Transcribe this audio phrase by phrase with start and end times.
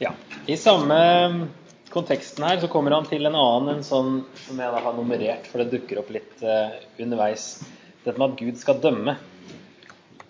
[0.00, 0.14] Ja.
[0.46, 0.96] I samme
[1.92, 5.44] konteksten her så kommer han til en annen en sånn som jeg da har nummerert,
[5.50, 7.58] for det dukker opp litt uh, underveis.
[8.06, 9.18] Dette med at Gud skal dømme.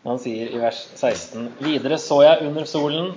[0.03, 3.13] Han sier i vers 16.: Videre så jeg under solen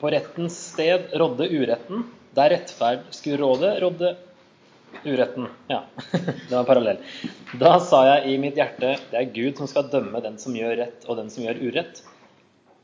[0.00, 2.06] på rettens sted rådde uretten.
[2.38, 4.14] Der rettferd skulle råde, rådde
[5.04, 5.52] uretten.
[5.68, 5.82] Ja,
[6.12, 7.02] det var en parallell.
[7.60, 10.78] Da sa jeg i mitt hjerte det er Gud som skal dømme den som gjør
[10.86, 12.00] rett, og den som gjør urett.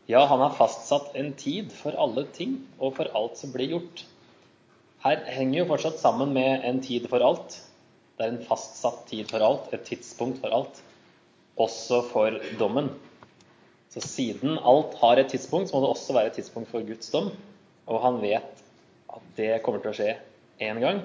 [0.07, 4.03] Ja, han har fastsatt en tid for alle ting og for alt som blir gjort.
[5.05, 7.57] Her henger jo fortsatt sammen med en tid for alt.
[8.17, 10.83] Det er en fastsatt tid for alt, et tidspunkt for alt.
[11.61, 12.93] Også for dommen.
[13.95, 17.09] Så siden alt har et tidspunkt, så må det også være et tidspunkt for Guds
[17.15, 17.33] dom.
[17.89, 18.65] Og han vet
[19.15, 20.15] at det kommer til å skje
[20.65, 21.01] én gang,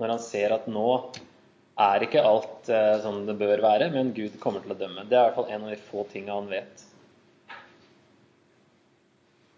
[0.00, 0.88] når han ser at nå
[1.80, 5.06] er ikke alt eh, som det bør være, men Gud kommer til å dømme.
[5.08, 6.89] Det er i hvert fall en av de få tingene han vet.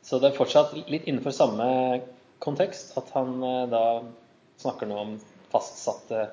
[0.03, 1.67] Så det er fortsatt litt innenfor samme
[2.43, 3.85] kontekst at han eh, da
[4.63, 5.17] snakker nå om
[5.53, 6.27] fastsatte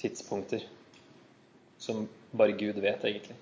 [0.00, 0.62] tidspunkter
[1.80, 2.04] som
[2.36, 3.36] bare Gud vet, egentlig.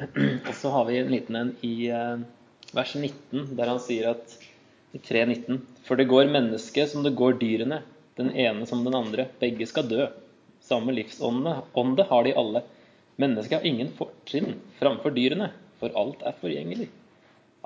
[0.00, 2.22] Og så har vi en liten en i eh,
[2.76, 4.36] vers 19, der han sier at
[4.96, 7.82] i 3.19 For det går mennesket som det går dyrene,
[8.18, 9.28] den ene som den andre.
[9.40, 10.08] Begge skal dø.
[10.64, 12.64] Samme livsånde har de alle.
[13.20, 16.88] Mennesket har ingen fortrinn framfor dyrene, for alt er forgjengelig.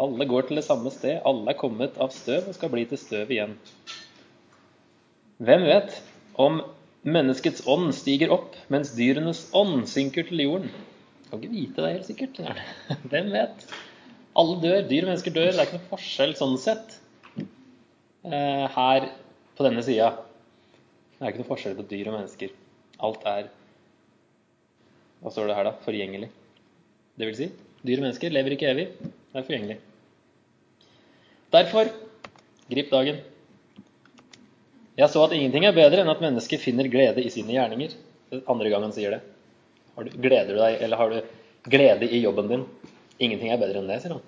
[0.01, 2.99] Alle går til det samme sted, alle er kommet av støv og skal bli til
[2.99, 3.55] støv igjen.
[5.45, 5.95] Hvem vet
[6.41, 6.61] om
[7.07, 10.75] menneskets ånd stiger opp, mens dyrenes ånd synker til jorden?
[11.29, 12.41] Kan ikke vite det helt sikkert.
[13.13, 13.67] Hvem vet?
[14.39, 14.81] Alle dør.
[14.91, 15.51] Dyr og mennesker dør.
[15.53, 16.97] Det er ikke noe forskjell sånn sett
[17.39, 19.11] eh, her
[19.55, 20.11] på denne sida.
[21.15, 22.55] Det er ikke noe forskjell på dyr og mennesker.
[23.07, 23.51] Alt er
[25.25, 25.77] Hva står det her, da?
[25.80, 26.27] Forgjengelig.
[27.17, 27.47] Det vil si,
[27.80, 28.91] dyr og mennesker lever ikke evig.
[29.00, 29.77] Det er forgjengelig.
[31.55, 31.89] Derfor
[32.69, 33.22] grip dagen.
[35.01, 37.96] Jeg så at ingenting er bedre enn at mennesket finner glede i sine gjerninger.
[38.45, 39.23] Andre gang han sier det.
[39.96, 42.68] Du, gleder du deg, eller har du glede i jobben din?
[43.17, 44.24] Ingenting er bedre enn det, sier han.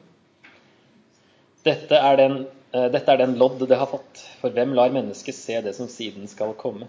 [1.67, 2.41] Dette er, den,
[2.73, 5.91] uh, dette er den lodd det har fått, for hvem lar mennesket se det som
[5.93, 6.89] siden skal komme?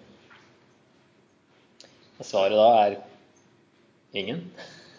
[2.17, 2.99] Og svaret da er
[4.11, 4.43] ingen.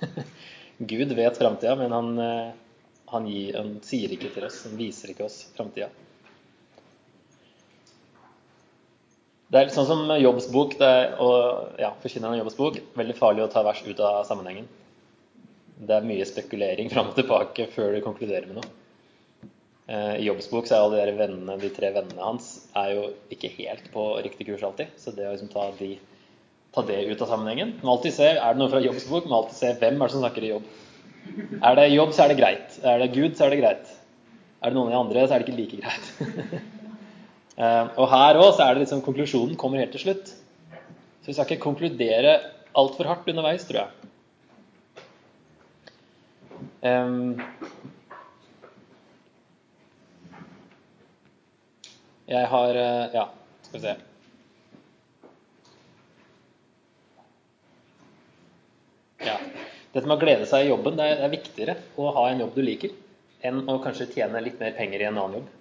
[0.78, 2.50] Gud vet framtida, men han, uh,
[3.12, 5.88] han, gir, han, sier ikke til oss, han viser ikke oss framtida.
[9.48, 12.82] Det er litt sånn som jobbsbok er, og ja, forkynneren av jobbsbok.
[13.00, 14.68] Veldig farlig å ta vers ut av sammenhengen.
[15.78, 18.68] Det er mye spekulering fram og tilbake før du konkluderer med noe.
[19.88, 23.48] I I jobbsbok så er alle de, vennene, de tre vennene hans er jo ikke
[23.54, 24.92] helt på riktig kurs alltid.
[25.00, 25.94] Så det å liksom ta, de,
[26.74, 29.58] ta, det ut av sammenhengen må alltid se, Er det noe fra jobbsbok, må alltid
[29.58, 30.66] se hvem er det som snakker i jobb.
[31.62, 32.80] Er det jobb, så er det greit.
[32.82, 33.94] Er det Gud, så er det greit.
[34.62, 36.06] Er det noen av de andre, så er det ikke like greit.
[37.58, 40.28] Eh, og her òg er det liksom konklusjonen kommer helt til slutt.
[40.30, 42.36] Så vi skal ikke konkludere
[42.78, 43.90] altfor hardt underveis, tror jeg.
[52.28, 53.24] Jeg har eh, Ja,
[53.66, 53.96] skal vi se.
[59.26, 59.36] Ja.
[59.98, 62.60] Dette med å glede seg i jobben, det er viktigere å ha en jobb du
[62.62, 62.92] liker,
[63.42, 65.54] enn å kanskje tjene litt mer penger i en annen jobb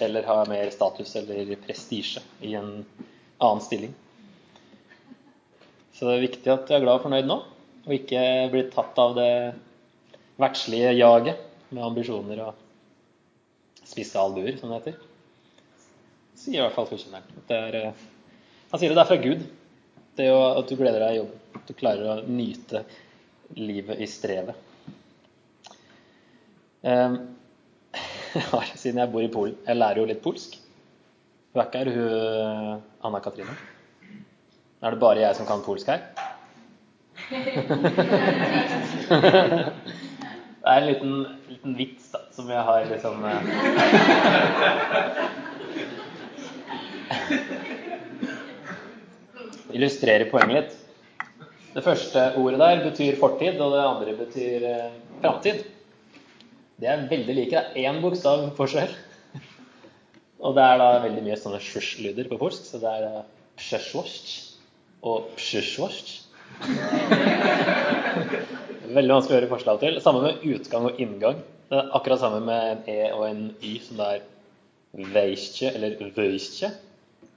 [0.00, 2.70] eller ha mer status eller prestisje i en
[3.36, 3.92] annen stilling.
[5.92, 7.38] Så det er viktig at du er glad og fornøyd nå,
[7.84, 9.28] og ikke blir tatt av det
[10.40, 14.98] verdslige jaget med ambisjoner og spisse albuer, som det heter.
[16.32, 17.44] Sier i hvert fall forkynneren.
[17.52, 18.04] Eh,
[18.72, 19.44] han sier det er fra Gud.
[20.16, 21.40] Det jo at du gleder deg i jobb.
[21.60, 22.86] At du klarer å nyte
[23.56, 24.54] livet i strevet.
[26.82, 27.38] Um,
[28.74, 29.54] siden jeg bor i Polen.
[29.68, 30.56] Jeg lærer jo litt polsk.
[31.54, 33.54] Hun er ikke her, hun Anna Katrine.
[34.82, 36.02] Er det bare jeg som kan polsk her?
[40.62, 43.42] Det er en liten, liten vits da, som jeg har liksom eh,
[49.74, 50.76] Illustrerer poenget litt.
[51.72, 54.90] Det første ordet der betyr fortid, og det andre betyr eh,
[55.22, 55.58] framtid.
[56.76, 57.62] Det er veldig like.
[57.72, 58.92] Det er én bokstav forskjell.
[60.44, 62.62] Og det er da veldig mye sånne sjusj-lyder på polsk.
[62.66, 63.02] Så det er
[63.60, 64.24] psjesjvosj
[65.08, 66.06] og psjesjvosj.
[68.92, 69.94] Veldig vanskelig å høre forslag til.
[70.04, 71.38] Samme med utgang og inngang.
[71.70, 74.20] Det er akkurat samme med en E og en Y, som det er
[75.14, 76.68] veistje eller vøystje.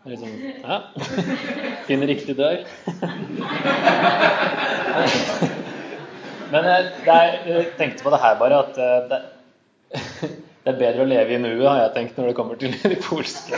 [0.06, 0.30] Liksom,
[0.64, 0.84] ja.
[1.88, 2.58] Finn riktig dør.
[6.52, 9.20] Men jeg, er, jeg, tenkte på det her bare at eh, det,
[10.62, 12.96] det er bedre å leve i nuet, har jeg tenkt, når det kommer til de
[13.02, 13.58] polske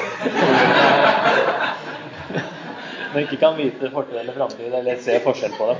[3.11, 5.77] Når ikke kan vite fortid eller framtid, eller se forskjell på det.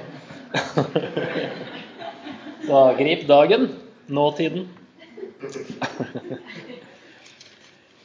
[2.67, 3.61] Så grip dagen,
[4.07, 4.63] nåtiden.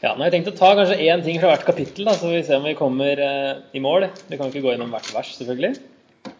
[0.03, 2.41] Ja, har jeg tenkt å ta kanskje én ting fra hvert kapittel, da, så vi
[2.43, 4.09] ser om vi kommer eh, i mål.
[4.27, 5.77] Vi kan ikke gå gjennom hvert vers, selvfølgelig.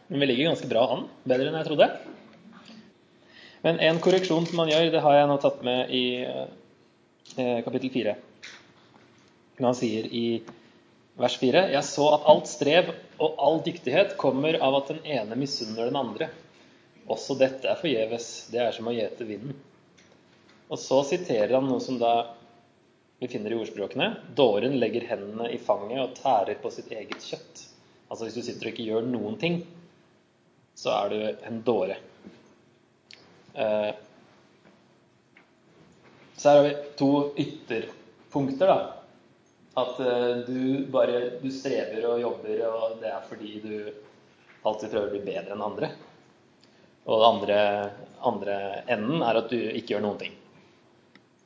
[0.09, 1.05] Men vi ligger ganske bra an.
[1.31, 1.87] Bedre enn jeg trodde.
[3.63, 7.95] Men en korreksjon som man gjør, det har jeg nå tatt med i eh, kapittel
[7.95, 8.17] 4.
[9.63, 10.27] Han sier i
[11.23, 12.91] vers 4.: Jeg så at alt strev
[13.23, 16.33] og all dyktighet kommer av at den ene misunner den andre.
[17.07, 18.31] Også dette er forgjeves.
[18.51, 19.55] Det er som å gjete vinden.
[20.67, 22.17] Og så siterer han noe som da
[23.23, 24.17] vi finner i ordspråkene.
[24.35, 27.61] Dåren legger hendene i fanget og tærer på sitt eget kjøtt.
[28.11, 29.61] Altså hvis du sitter og ikke gjør noen ting,
[30.75, 31.99] så er du en dåre.
[33.55, 33.93] Eh,
[36.35, 37.11] så her har vi to
[37.45, 38.81] ytterpunkter, da.
[39.79, 43.77] At uh, du bare du strever og jobber, og det er fordi du
[44.67, 45.93] alltid prøver å bli bedre enn andre.
[47.07, 47.63] Og den andre,
[48.33, 48.59] andre
[48.91, 50.37] enden er at du ikke gjør noen ting.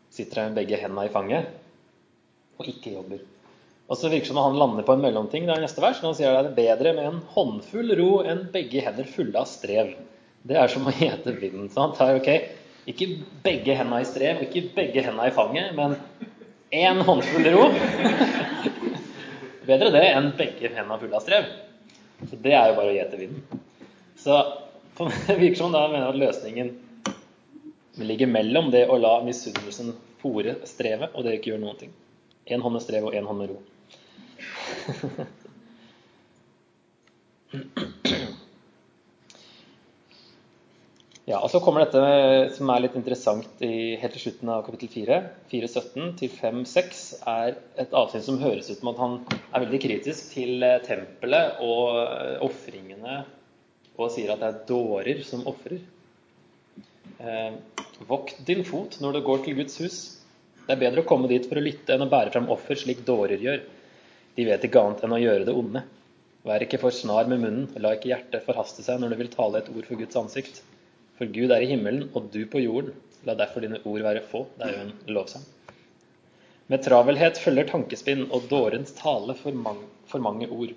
[0.09, 1.53] Sitter med begge hendene i fanget
[2.57, 3.25] og ikke jobber.
[3.87, 6.01] Og så virker det som han lander på en mellomting der neste vers.
[6.03, 9.47] når Han sier det er bedre med en håndfull ro enn begge hender fulle av
[9.51, 9.93] strev.
[10.47, 11.69] Det er som å gjete vinden.
[11.71, 12.31] Så han tar ok,
[12.91, 13.09] ikke
[13.45, 15.95] begge hendene i strev, ikke begge hendene i fanget, men
[16.75, 17.69] én håndfull ro.
[19.67, 21.47] Bedre det enn begge hendene fulle av strev.
[22.27, 23.63] Så det er jo bare å gjete vinden.
[24.19, 24.41] Så
[25.29, 26.75] det virker som da mener at løsningen
[28.03, 31.95] ligger mellom det å la misunnelsen fòre strevet, og det ikke gjøre noen ting.
[32.47, 33.59] Én hånd med strev og én hånd med ro.
[41.27, 44.93] Ja, og Så kommer dette som er litt interessant i, helt til slutten av kapittel
[44.93, 45.17] 4.
[45.51, 47.01] 4.17 til 5.6
[47.33, 51.59] er et avsnitt som høres ut som at han er veldig kritisk til eh, tempelet
[51.67, 53.25] og eh, ofringene,
[53.99, 55.83] og sier at det er dårer som ofrer.
[57.19, 57.59] Eh,
[58.07, 59.99] vokt din fot når du går til Guds hus.
[60.67, 63.05] Det er bedre å komme dit for å lytte enn å bære fram offer slik
[63.07, 63.61] dårer gjør.
[64.37, 65.83] De vet ikke annet enn å gjøre det onde.
[66.47, 69.63] Vær ikke for snar med munnen, la ikke hjertet forhaste seg når du vil tale
[69.63, 70.63] et ord for Guds ansikt.
[71.19, 72.95] For Gud er i himmelen, og du på jorden.
[73.27, 74.45] La derfor dine ord være få.
[74.59, 75.47] Det er jo en lovsang.
[76.71, 80.75] Med travelhet følger tankespinn og dårens tale for mange, for mange ord.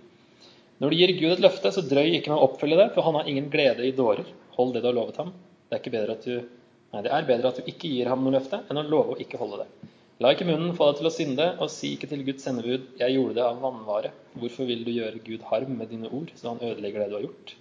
[0.79, 3.17] Når du gir Gud et løfte, så drøy ikke med å oppfylle det, for han
[3.19, 4.29] har ingen glede i dårer.
[4.55, 5.33] Hold det du har lovet ham.
[5.67, 6.58] Det er, ikke bedre at du,
[6.93, 9.21] nei, det er bedre at du ikke gir ham noe løfte, enn å love å
[9.21, 9.89] ikke holde det.
[10.19, 13.15] La ikke munnen få deg til å synde, og si ikke til Guds sendebud 'Jeg
[13.15, 14.11] gjorde det av vannvare'.
[14.35, 17.27] Hvorfor vil du gjøre Gud harm med dine ord, så han ødelegger det du har
[17.27, 17.55] gjort?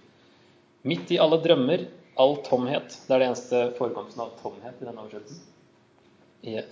[0.83, 1.87] Midt i alle drømmer
[2.19, 2.97] all tomhet.
[3.07, 5.45] Det er det eneste forekomsten av tomhet i denne oversettelsen.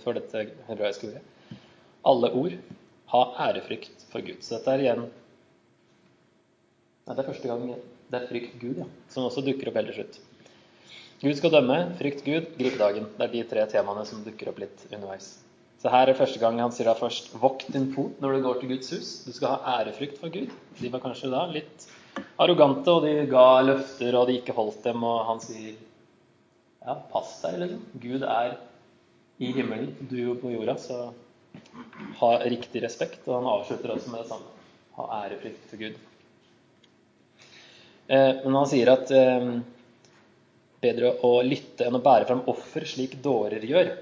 [0.04, 1.22] For dette hebraiske ordet.
[2.08, 2.56] Alle ord
[3.12, 4.42] ha ærefrykt for Gud.
[4.44, 5.06] Så dette er igjen
[7.08, 7.62] Nei, Det er første gang
[8.08, 10.18] det er frykt Gud, ja, som også dukker opp helt til slutt.
[11.18, 13.08] Gud skal dømme, frykt Gud, grip dagen.
[13.18, 15.32] Det er de tre temaene som dukker opp litt underveis.
[15.82, 18.60] Så her er første gang han sier da først vokt din fot når du går
[18.60, 19.08] til Guds hus.
[19.26, 20.52] Du skal ha ærefrykt for Gud.
[20.78, 21.86] De var kanskje da litt
[22.38, 25.02] arrogante, og de ga løfter, og de ikke holdt dem.
[25.06, 27.80] Og han sier ja, pass deg, liksom.
[28.02, 28.54] Gud er
[29.38, 31.00] i himmelen, du er på jorda, så
[32.20, 33.24] ha riktig respekt.
[33.26, 34.54] Og han avslutter også med det samme.
[34.98, 35.98] Ha ærefrykt for Gud.
[38.06, 39.50] Eh, men han sier at eh,
[40.82, 43.92] bedre å lytte enn å bære fram offer, slik dårer gjør.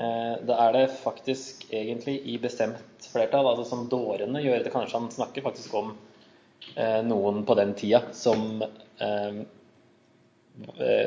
[0.00, 4.64] Eh, da er det faktisk egentlig i bestemt flertall, altså som dårene gjør.
[4.64, 5.92] Det kanskje han snakker faktisk om
[6.74, 9.40] Eh, noen på den tida som eh,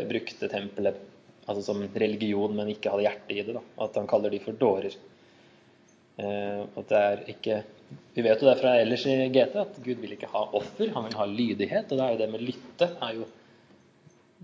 [0.09, 0.99] brukte tempelet
[1.45, 3.55] altså som religion, men ikke hadde hjerte i det.
[3.55, 3.63] Da.
[3.85, 4.95] At han kaller de for dårer.
[6.15, 7.55] at det er ikke
[8.13, 11.07] Vi vet jo det fra ellers i GT at Gud vil ikke ha offer, han
[11.07, 11.91] vil ha lydighet.
[11.91, 13.25] Og det er jo det med lytte er jo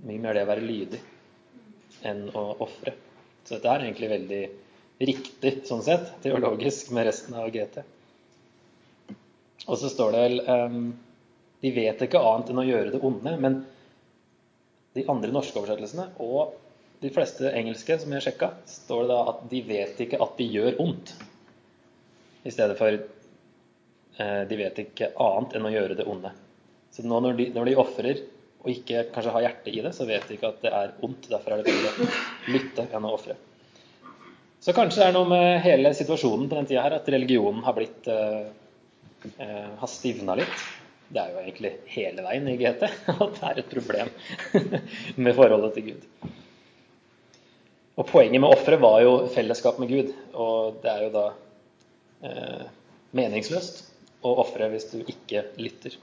[0.08, 1.00] mye mer det å være lydig
[2.08, 2.94] enn å ofre.
[3.44, 4.42] Så dette er egentlig veldig
[5.00, 7.82] riktig sånn sett, teologisk, med resten av GT.
[9.68, 10.80] Og så står det vel um,
[11.60, 13.36] De vet ikke annet enn å gjøre det onde.
[13.44, 13.62] Men
[14.96, 16.56] de andre norske oversettelsene og
[17.00, 20.48] de fleste engelske som jeg sjekka, står det da at de vet ikke at de
[20.52, 21.14] gjør ondt.
[22.44, 26.34] I stedet for uh, de vet ikke annet enn å gjøre det onde.
[26.92, 28.24] Så nå når de, når de ofrer
[28.60, 31.30] og ikke kanskje har hjerte i det, så vet de ikke at det er ondt.
[31.32, 33.38] Derfor er det bedre å lytte enn å ofre.
[34.60, 37.78] Så kanskje det er noe med hele situasjonen på den tida her at religionen har
[37.78, 38.50] blitt uh,
[39.38, 40.62] Eh, har stivna litt.
[41.10, 42.86] Det er jo egentlig hele veien i GT
[43.26, 44.12] at det er et problem
[45.26, 46.06] med forholdet til Gud.
[48.00, 51.26] Og Poenget med offeret var jo fellesskap med Gud, og det er jo da
[52.24, 52.70] eh,
[53.20, 53.82] meningsløst
[54.24, 55.98] å ofre hvis du ikke lytter.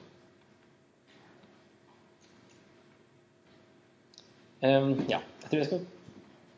[4.62, 5.84] Ja, jeg tror jeg skal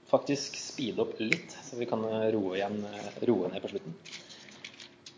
[0.09, 2.81] faktisk speede opp litt, så vi kan roe, igjen,
[3.29, 3.97] roe ned på slutten.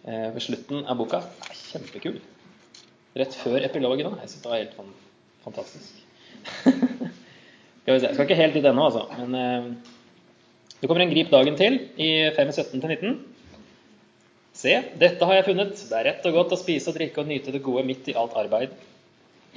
[0.08, 2.20] Eh, ved slutten av boka er kjempekul
[3.18, 4.12] rett før epilogen.
[4.12, 4.24] Da.
[4.24, 4.76] Jeg syns det var helt
[5.44, 5.98] fantastisk.
[7.82, 8.06] skal vi se.
[8.06, 9.06] Jeg skal ikke helt dit ennå, altså.
[9.18, 9.68] Men eh,
[10.80, 13.18] det kommer en grip dagen til i 5.17-19.
[14.60, 15.76] Se, dette har jeg funnet.
[15.90, 18.16] Det er rett og godt å spise og drikke og nyte det gode midt i
[18.18, 18.74] alt arbeid.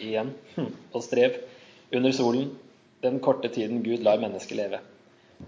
[0.02, 0.34] Igjen.
[0.56, 0.70] Hm.
[0.94, 1.40] Og strev
[1.94, 2.52] under solen
[3.04, 4.80] den korte tiden Gud lar mennesket leve.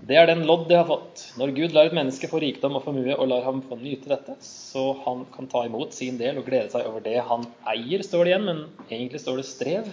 [0.06, 1.22] Det er den lodd de har fått.
[1.40, 4.36] Når Gud lar et menneske få rikdom og formue og lar ham få nyte dette,
[4.44, 8.26] så han kan ta imot sin del og glede seg over det han eier, står
[8.26, 9.88] det igjen, men egentlig står det strev.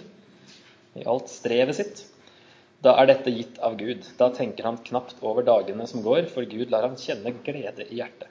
[0.99, 2.03] I alt strevet sitt.
[2.83, 4.03] Da er dette gitt av Gud.
[4.19, 8.01] Da tenker han knapt over dagene som går, for Gud lar ham kjenne glede i
[8.01, 8.27] hjertet.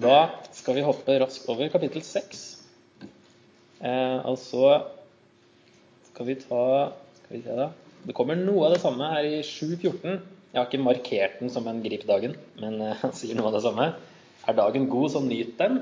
[0.00, 2.46] Da skal vi hoppe raskt over kapittel 6.
[3.80, 4.70] Eh, og så
[6.20, 7.70] skal vi ta skal vi se da.
[8.04, 10.18] Det kommer noe av det samme her i 7.14.
[10.50, 13.54] Jeg har ikke markert den som en grip dagen, men eh, han sier noe av
[13.56, 13.86] det samme.
[14.44, 15.78] Er dagen god, så nyt den.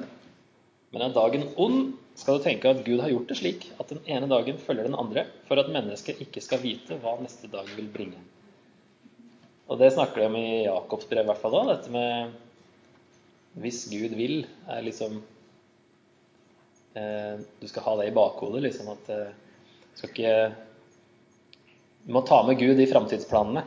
[0.94, 3.98] Men er dagen ond, skal du tenke at Gud har gjort det slik at den
[4.06, 7.90] ene dagen følger den andre, for at mennesket ikke skal vite hva neste dag vil
[7.90, 8.22] bringe.
[9.66, 13.82] Og det snakker de om i Jakobs brev, i hvert fall da, dette med hvis
[13.90, 15.18] Gud vil, er liksom
[16.94, 19.36] eh, Du skal ha det i bakhodet, liksom at eh,
[19.98, 20.34] skal ikke
[22.08, 23.62] du må ta med Gud i framtidsplanene.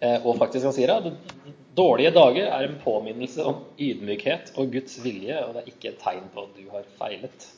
[0.00, 1.06] Eh, og faktisk, han sier at
[1.76, 6.02] dårlige dager er en påminnelse om ydmykhet og Guds vilje, og det er ikke et
[6.04, 7.48] tegn på at du har feilet.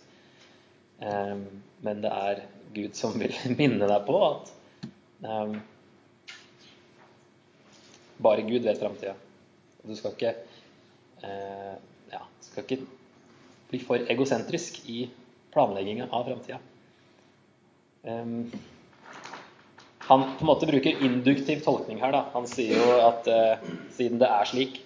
[1.03, 1.35] Eh,
[1.83, 2.47] men det er
[2.79, 4.55] Gud som vil minne deg på at
[5.27, 5.59] eh,
[8.23, 9.19] bare Gud vet framtida.
[9.83, 10.37] Du skal ikke,
[12.13, 12.85] ja, skal ikke
[13.73, 15.09] bli for egosentrisk i
[15.51, 16.61] planlegginga av framtida
[18.03, 18.51] han
[20.39, 22.15] på en måte bruker induktiv tolkning her.
[22.15, 22.25] Da.
[22.35, 24.81] Han sier jo at eh, siden det er slik,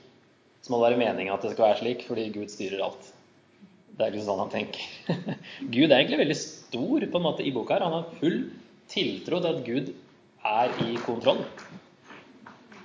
[0.63, 3.13] så må det være meninga at det skal være slik, fordi Gud styrer alt.
[3.97, 4.83] Det er ikke sånn han tenker.
[5.75, 7.79] Gud er egentlig veldig stor på en måte i boka.
[7.79, 7.87] her.
[7.87, 8.43] Han har full
[8.93, 9.95] tiltro til at Gud
[10.47, 11.41] er i kontroll.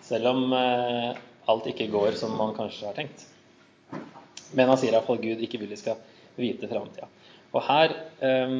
[0.06, 1.12] Selv om eh,
[1.52, 3.28] alt ikke går som man kanskje har tenkt.
[4.56, 6.00] Men han sier iallfall Gud ikke vil vi skal
[6.40, 7.12] vite framtida.
[7.52, 7.92] Og her
[8.24, 8.56] eh,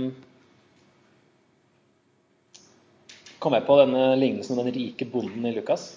[3.42, 5.88] kom jeg på denne lignelsen om den rike bonden i Lukas,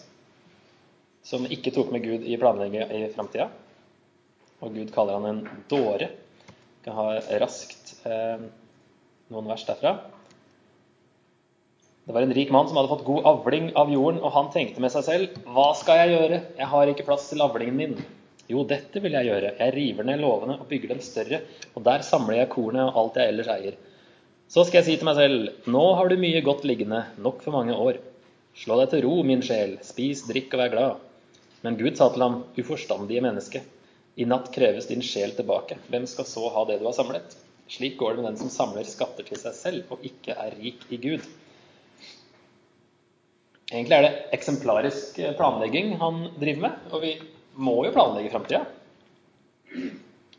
[1.24, 3.50] som ikke tok med Gud i planlegginga i framtida.
[4.64, 6.08] Og Gud kaller han en dåre.
[6.08, 8.44] Jeg kan ha raskt eh,
[9.32, 9.94] noen vers derfra.
[12.04, 14.82] Det var en rik mann som hadde fått god avling av jorden, og han tenkte
[14.84, 16.42] med seg selv Hva skal jeg gjøre?
[16.58, 17.96] Jeg har ikke plass til avlingen min.
[18.48, 19.54] Jo, dette vil jeg gjøre.
[19.56, 21.40] Jeg river ned låvene og bygger dem større,
[21.72, 23.78] og der samler jeg kornet og alt jeg ellers eier.
[24.54, 27.56] Så skal jeg si til meg selv, nå har du mye godt liggende, nok for
[27.56, 27.96] mange år.
[28.54, 31.00] Slå deg til ro, min sjel, spis, drikk og vær glad.
[31.66, 33.64] Men Gud sa til ham, uforstandige menneske,
[34.14, 35.80] i natt kreves din sjel tilbake.
[35.90, 37.34] Hvem skal så ha det du har samlet?
[37.66, 40.86] Slik går det med den som samler skatter til seg selv og ikke er rik
[40.94, 41.26] i Gud.
[43.72, 47.16] Egentlig er det eksemplarisk planlegging han driver med, og vi
[47.58, 48.62] må jo planlegge framtida.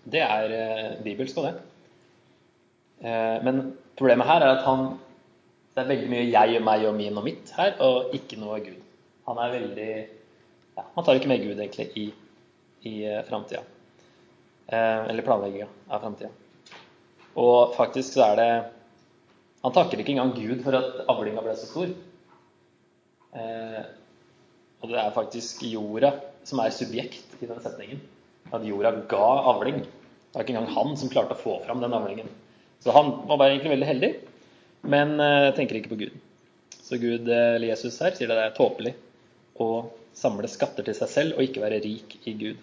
[0.08, 1.58] Det er eh, bibelsk og det.
[3.04, 3.66] Eh, men
[3.98, 4.88] problemet her er at han
[5.76, 8.62] Det er veldig mye jeg og meg og min og mitt her, og ikke noe
[8.64, 8.78] Gud.
[9.28, 9.88] Han er veldig
[10.78, 12.06] ja, Han tar ikke med Gud, egentlig, i,
[12.88, 13.60] i eh, framtida.
[14.72, 16.30] Eh, eller planlegginga av framtida.
[17.36, 18.48] Og faktisk så er det
[19.66, 21.92] Han takker ikke engang Gud for at avlinga ble så stor.
[23.36, 26.14] og det er faktisk jorda
[26.46, 28.00] som er subjekt i den setningen.
[28.54, 29.82] At jorda ga avling.
[29.82, 32.30] Det var ikke engang han som klarte å få fram den avlingen.
[32.84, 34.12] Så han var bare egentlig veldig heldig,
[34.94, 36.18] men uh, tenker ikke på Gud.
[36.86, 38.92] Så Gud, eh, eller Jesus her, sier det er tåpelig
[39.58, 42.60] å samle skatter til seg selv og ikke være rik i Gud.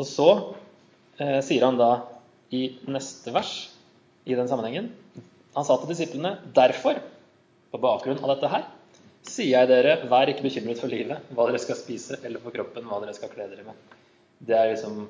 [0.00, 1.90] Og så uh, sier han da
[2.56, 3.52] i neste vers
[4.26, 4.88] i den sammenhengen
[5.54, 6.98] Han sa til disiplene derfor,
[7.70, 8.64] på bakgrunn av dette her,
[9.26, 12.86] sier jeg dere, vær ikke bekymret for livet, hva dere skal spise, eller for kroppen,
[12.86, 13.98] hva dere skal kle dere med.
[14.38, 15.02] Det er liksom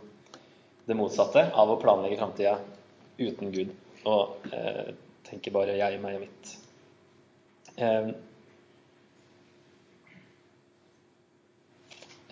[0.88, 2.57] det motsatte av å planlegge framtida
[3.21, 3.71] uten Gud
[4.04, 4.95] og eh,
[5.30, 6.57] tenker bare 'jeg, meg og mitt'.
[7.78, 8.09] Eh,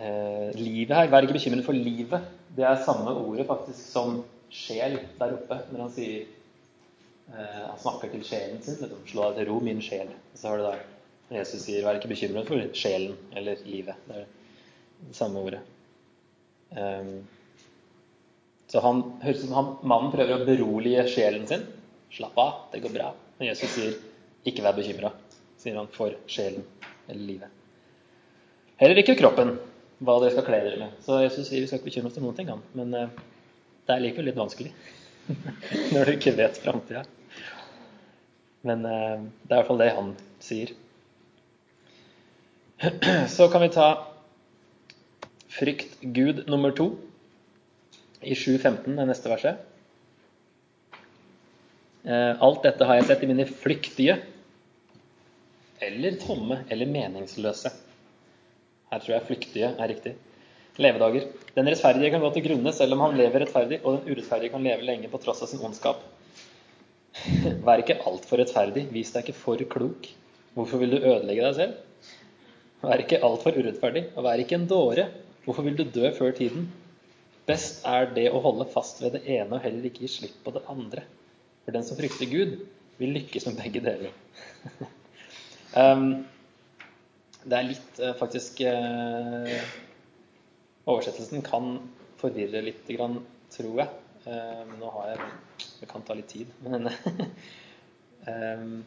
[0.00, 2.20] eh, livet her, Vær ikke bekymret for livet.
[2.56, 6.20] det er samme ordet faktisk som sjel der oppe, når han sier
[7.28, 8.74] eh, Han snakker til sjelen sin.
[8.80, 10.14] Liksom, 'Slå deg til ro, min sjel'.
[10.34, 10.76] Så har du da
[11.30, 13.94] Jesus sier 'vær ikke bekymret for sjelen eller livet'.
[14.08, 14.24] Det er
[15.06, 15.60] det samme ordet.
[16.70, 17.28] Um,
[18.68, 21.64] så han høres ut som han, mannen prøver å berolige sjelen sin.
[22.12, 23.12] 'Slapp av, det går bra'.
[23.38, 23.94] Men Jesus sier
[24.44, 25.12] 'ikke vær bekymra',
[25.56, 26.64] sier han for sjelen
[27.08, 27.48] eller livet.
[28.76, 29.56] Heller ikke kroppen,
[30.00, 31.00] hva dere skal kle dere med.
[31.04, 32.62] Så Jesus sier vi skal ikke bekymre oss til noen ting, han.
[32.74, 33.08] Men uh,
[33.86, 34.72] det er likevel litt vanskelig
[35.94, 37.04] når du ikke vet framtida.
[38.68, 40.76] Men uh, det er i hvert fall det han sier.
[43.36, 43.88] Så kan vi ta
[45.48, 46.92] frykt Gud nummer to
[48.22, 49.60] i 7.15, det neste verset.
[52.08, 54.16] Eh, alt dette har jeg sett i mine flyktige
[55.84, 57.70] eller tomme eller meningsløse.
[58.88, 60.14] Her tror jeg flyktige er riktig.
[60.78, 61.26] Levedager.
[61.56, 64.64] Den rettferdige kan gå til grunne selv om han lever rettferdig, og den urettferdige kan
[64.64, 66.00] leve lenge på tross av sin ondskap.
[67.66, 70.10] Vær ikke altfor rettferdig, vis deg ikke for klok.
[70.54, 72.12] Hvorfor vil du ødelegge deg selv?
[72.82, 75.08] Vær ikke altfor urettferdig, og vær ikke en dåre.
[75.44, 76.68] Hvorfor vil du dø før tiden?
[77.48, 80.52] Best er det å holde fast ved det ene og heller ikke gi slipp på
[80.52, 81.04] det andre.
[81.64, 82.58] For den som frykter Gud,
[82.98, 84.12] vil lykkes med begge deler.
[85.80, 86.26] um,
[87.48, 89.54] det er litt uh, faktisk uh,
[90.88, 91.76] Oversettelsen kan
[92.18, 93.20] forvirre litt, grann,
[93.54, 93.88] tror jeg.
[94.26, 95.26] Um, nå har jeg
[95.78, 96.90] Det kan ta litt tid, men
[98.28, 98.78] um,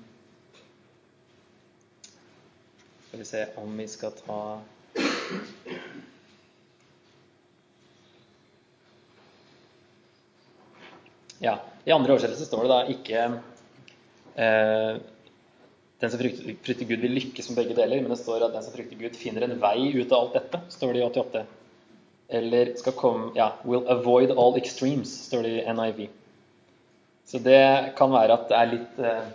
[3.08, 4.41] Skal vi se om vi skal ta
[11.42, 11.56] Ja,
[11.86, 13.24] I andre oversettelse står det da ikke
[14.38, 15.00] eh,
[16.02, 18.64] den som frykter, frykter, Gud, vil lykkes med begge deler, men det står at den
[18.66, 21.44] som frykter Gud, finner en vei ut av alt dette, står det i 88.
[22.42, 26.02] Eller skal komme Ja, will avoid all extremes, står det i NIV.
[27.28, 27.62] Så det
[27.98, 29.30] kan være at det er litt eh,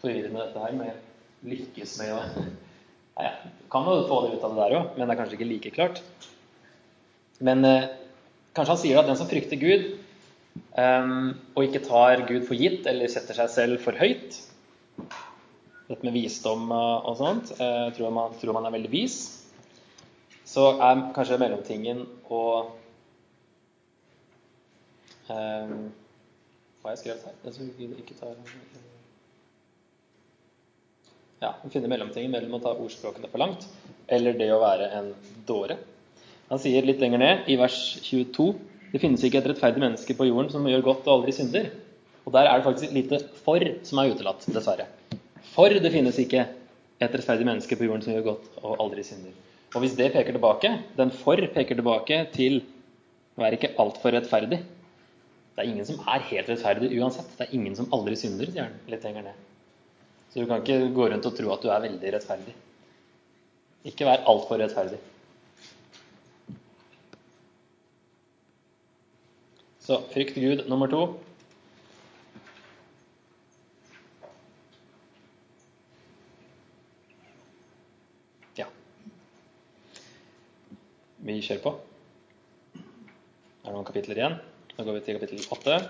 [0.00, 2.20] forvirrende, dette her med lykkes med å
[3.24, 3.30] ja,
[3.72, 5.74] kan jo få det ut av det der òg, men det er kanskje ikke like
[5.76, 6.02] klart.
[7.40, 7.90] Men eh,
[8.56, 9.92] kanskje han sier at den som frykter Gud,
[10.80, 14.38] og ikke tar Gud for gitt eller setter seg selv for høyt
[15.90, 19.16] Dette med visdom og sånt, eh, tror, man, tror man er veldig vis.
[20.46, 22.42] Så er kanskje mellomtingen å
[25.26, 25.72] um,
[26.78, 27.34] Hva har jeg skrevet her?
[27.42, 28.38] Den som ikke tar
[31.40, 33.66] ja, finne mellomtingen mellom å ta ordspråkene for langt
[34.10, 35.10] eller det å være en
[35.48, 35.78] dåre.
[36.50, 38.50] Han sier litt lenger ned, i vers 22,
[38.92, 41.68] det finnes ikke et rettferdig menneske på jorden som gjør godt og aldri synder.
[42.26, 44.86] Og der er det faktisk et lite 'for' som er utelatt, dessverre.
[45.54, 46.46] For det finnes ikke
[47.00, 49.32] et rettferdig menneske på jorden som gjør godt og aldri synder.
[49.74, 52.62] Og hvis det peker tilbake, den 'for' peker tilbake til
[53.36, 54.58] å være ikke altfor rettferdig.
[54.58, 57.30] Det er ingen som er helt rettferdig uansett.
[57.38, 59.34] Det er ingen som aldri synder, sier han litt lenger ned.
[60.30, 62.54] Så du kan ikke gå rundt og tro at du er veldig rettferdig.
[63.84, 64.98] Ikke vær altfor rettferdig.
[69.80, 71.00] Så frykt Gud nummer to.
[78.60, 78.66] Ja.
[81.24, 81.74] Vi kjører på.
[82.76, 84.38] Det er noen kapitler igjen.
[84.76, 85.80] Da går vi til kapittel åtte.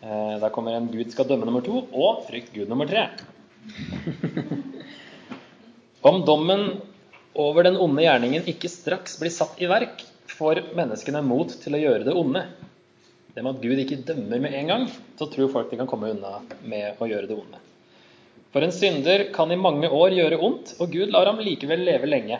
[0.00, 3.08] Eh, da kommer en Gud skal dømme nummer to, og frykt Gud nummer tre.
[6.08, 6.70] Om dommen
[7.38, 11.80] over den onde gjerningen ikke straks blir satt i verk, får menneskene mot til å
[11.82, 12.44] gjøre det onde.
[13.34, 14.84] Det med at Gud ikke dømmer med en gang,
[15.18, 17.58] så tror folk de kan komme unna med å gjøre det onde.
[18.54, 22.08] For en synder kan i mange år gjøre ondt, og Gud lar ham likevel leve
[22.08, 22.38] lenge.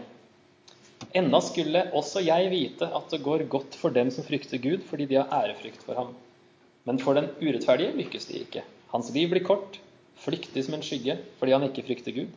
[1.19, 5.07] Enda skulle også jeg vite at det går godt for dem som frykter Gud, fordi
[5.11, 6.15] de har ærefrykt for ham.
[6.89, 8.65] Men for den urettferdige lykkes de ikke.
[8.95, 9.79] Hans liv blir kort,
[10.23, 12.31] flyktig som en skygge, fordi han ikke frykter Gud.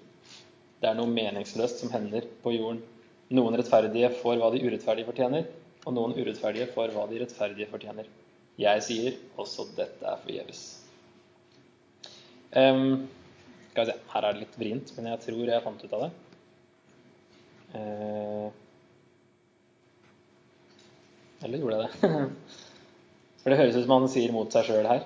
[0.82, 2.82] Det er noe meningsløst som hender på jorden.
[3.32, 5.46] Noen rettferdige får hva de urettferdige fortjener,
[5.86, 8.10] og noen urettferdige får hva de rettferdige fortjener.
[8.60, 10.63] Jeg sier også dette er forgjeves.
[12.52, 13.08] Um,
[13.72, 16.04] skal vi se, her er det litt vrient, men jeg tror jeg fant ut av
[16.04, 16.10] det.
[17.72, 18.50] Uh,
[21.48, 22.12] eller gjorde jeg det?
[23.41, 25.06] For det høres ut som han sier mot seg sjøl her.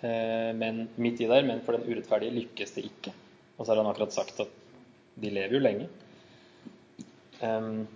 [0.00, 3.12] Uh, men midt i der, men for den urettferdige lykkes det ikke.
[3.58, 4.56] Og så har han akkurat sagt at
[5.20, 5.90] de lever jo lenge.
[7.42, 7.86] Men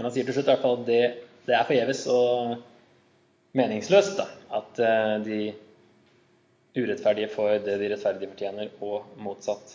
[0.00, 1.02] han sier til slutt i hvert fall at det,
[1.48, 2.56] det er forgjeves og
[3.58, 4.26] meningsløst da,
[4.60, 5.40] at eh, de
[6.78, 9.74] urettferdige får det de rettferdige fortjener, og motsatt.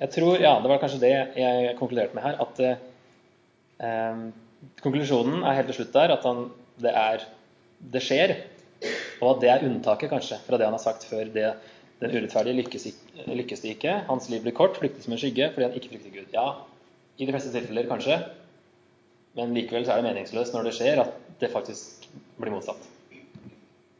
[0.00, 2.54] Jeg tror, ja, Det var kanskje det jeg konkluderte med her, at
[3.82, 4.18] Eh,
[4.82, 6.46] konklusjonen er helt til slutt der at han,
[6.82, 7.24] det, er,
[7.94, 8.34] det skjer,
[9.20, 11.26] og at det er unntaket kanskje fra det han har sagt før.
[11.34, 11.54] det
[12.04, 12.86] den urettferdige lykkes,
[13.26, 13.98] lykkes det ikke.
[14.08, 16.32] Hans liv blir kort, flykter som en skygge fordi han ikke frykter Gud.
[16.34, 16.46] Ja,
[17.18, 18.18] i de fleste tilfeller kanskje,
[19.38, 22.90] men likevel er det meningsløst når det skjer, at det faktisk blir motsatt.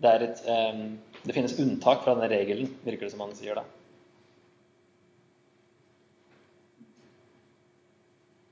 [0.03, 3.64] Det, et, um, det finnes unntak fra denne regelen, virker det som han sier da.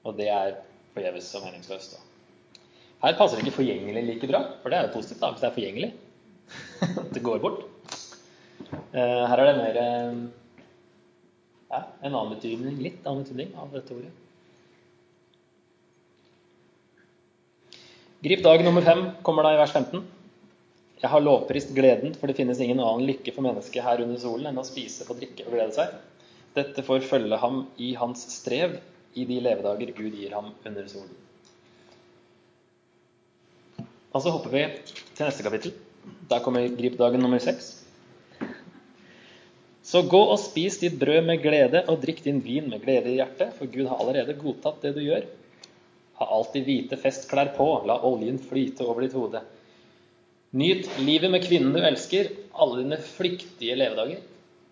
[0.03, 0.57] Og det er
[0.95, 1.99] forgjeves og meningsløst.
[1.99, 2.09] Da.
[3.03, 5.51] Her passer det ikke forgjengelig like bra, for det er jo positivt da, hvis det
[5.51, 5.93] er forgjengelig.
[7.15, 7.63] det går bort.
[8.73, 10.23] Uh, her er det mer uh,
[11.73, 14.13] ja, en annen betydning, litt annen betydning av dette ordet.
[18.23, 20.05] Grip dag nummer fem kommer da i vers 15.
[21.03, 24.53] Jeg har lovprist gleden, for det finnes ingen annen lykke for mennesket her under solen
[24.53, 25.97] enn å spise, få drikke og glede seg.
[26.55, 28.77] Dette får følge ham i hans strev
[29.19, 31.19] i de levedager Gud gir ham under solen.
[34.13, 34.65] Og så hopper vi
[35.17, 35.75] til neste kapittel.
[36.31, 37.82] Der kommer gripdagen nummer seks.
[39.93, 43.19] Så gå og spis ditt brød med glede og drikk din vin med glede i
[43.19, 45.27] hjertet, for Gud har allerede godtatt det du gjør.
[46.17, 49.43] Ha alltid hvite festklær på, la oljen flyte over ditt hode.
[50.57, 54.23] Nyt livet med kvinnen du elsker, alle dine flyktige levedager.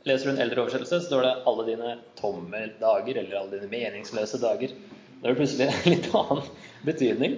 [0.08, 4.40] Leser du en eldre oversettelse, står det 'alle dine tomme dager', eller 'alle dine meningsløse
[4.40, 4.72] dager'.
[5.20, 6.48] Da er det plutselig en litt annen
[6.84, 7.36] betydning.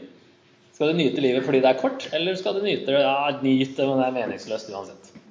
[0.73, 3.87] Skal du nyte livet fordi det er kort, eller skal du nyte det ja, nyte,
[3.87, 5.22] men det er meningsløst uansett?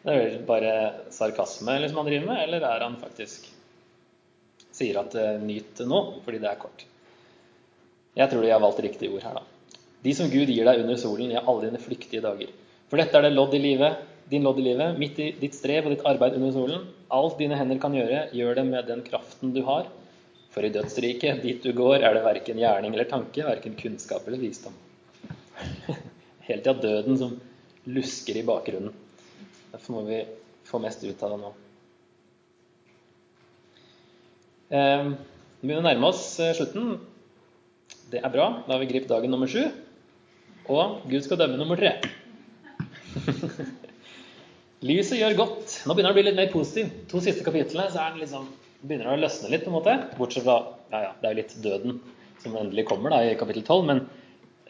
[0.00, 0.74] Det er vel bare
[1.12, 3.50] sarkasme liksom, han driver med, eller er han faktisk
[4.72, 6.86] sier at uh, nyt nå fordi det er kort?
[8.16, 9.78] Jeg tror de har valgt riktige ord her, da.
[10.00, 12.48] De som Gud gir deg under solen i alle dine flyktige dager.
[12.88, 15.88] For dette er det lodd i livet din lodd i livet, midt i ditt strev
[15.88, 16.84] og ditt arbeid under solen.
[17.10, 19.88] Alt dine hender kan gjøre, gjør det med den kraften du har.
[20.54, 24.42] For i dødsriket, dit du går, er det verken gjerning eller tanke, verken kunnskap eller
[24.42, 24.76] visdom.
[26.48, 27.34] Helt til at døden som
[27.90, 28.94] lusker i bakgrunnen.
[29.70, 30.22] Derfor må vi
[30.66, 31.50] få mest ut av det nå.
[34.70, 35.04] Eh,
[35.60, 36.96] vi begynner å nærme oss eh, slutten.
[38.10, 38.46] Det er bra.
[38.66, 39.62] Da har vi gripet dagen nummer sju.
[40.70, 41.96] Og Gud skal dømme nummer tre.
[44.86, 45.74] Lyset gjør godt.
[45.84, 46.90] Nå begynner det å bli litt mer positiv.
[47.10, 48.46] To siste kapitlene så er den liksom,
[48.80, 49.96] begynner det å løsne litt, på en måte.
[50.18, 50.56] Bortsett fra
[50.90, 52.00] ja, ja, det er jo litt døden
[52.40, 53.90] som endelig kommer da, i kapittel 12.
[53.90, 54.04] Men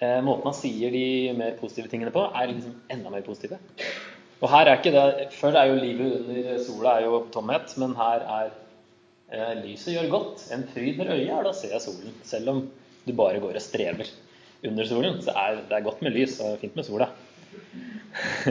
[0.00, 1.04] eh, måten han sier de
[1.38, 3.60] mer positive tingene på, er liksom enda mer positive.
[4.40, 7.94] Og her er ikke det, Før er jo livet under sola er jo tomhet, men
[7.98, 8.50] her er
[9.32, 10.46] eh, lyset gjør godt.
[10.54, 12.14] En fryd for øyet er da ser jeg solen.
[12.24, 12.62] Selv om
[13.04, 14.08] du bare går og strever
[14.66, 17.10] under solen, så er det er godt med lys og fint med sola.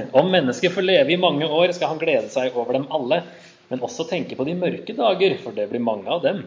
[0.20, 3.22] Om mennesket får leve i mange år, skal han glede seg over dem alle,
[3.70, 6.46] men også tenke på de mørke dager, for det blir mange av dem.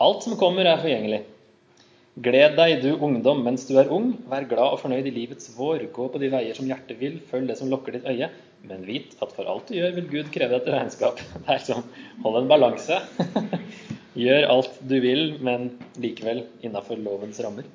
[0.00, 1.22] Alt som kommer, er forgjengelig.
[2.18, 4.10] Gled deg, du ungdom, mens du er ung.
[4.26, 5.84] Vær glad og fornøyd i livets vår.
[5.94, 8.30] Gå på de veier som hjertet vil, følg det som lokker ditt øye.
[8.66, 11.20] Men vit at for alt du gjør, vil Gud kreve et regnskap.
[11.44, 11.84] Det er sånn,
[12.24, 12.98] hold en balanse.
[14.24, 15.68] Gjør alt du vil, men
[16.02, 17.68] likevel innafor lovens rammer.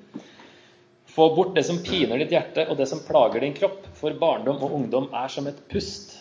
[1.13, 4.60] Få bort det som piner ditt hjerte, og det som plager din kropp, for barndom
[4.65, 6.17] og ungdom er som et pust.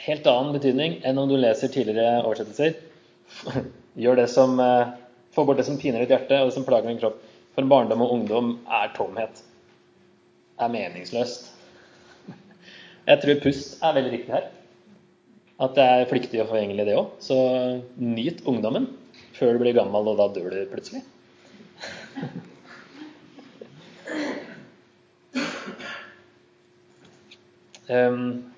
[0.00, 2.78] Helt annen betydning enn om du leser tidligere oversettelser.
[4.00, 4.94] Gjør det som, eh,
[5.40, 7.22] Få bort det som piner ditt hjerte, og det som plager din kropp.
[7.56, 9.38] For barndom og ungdom er tomhet.
[10.60, 11.46] Er meningsløst.
[13.06, 14.50] Jeg tror pust er veldig riktig her.
[15.64, 17.16] At det er flyktig og forgjengelig, det òg.
[17.24, 17.38] Så
[17.96, 18.90] nyt ungdommen
[19.38, 21.00] før du blir gammel, og da dør du plutselig.
[27.88, 28.52] Um,